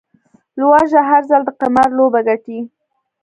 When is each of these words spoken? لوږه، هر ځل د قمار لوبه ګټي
لوږه، 0.57 1.01
هر 1.09 1.21
ځل 1.29 1.41
د 1.45 1.49
قمار 1.59 1.89
لوبه 1.97 2.19
ګټي 2.27 2.59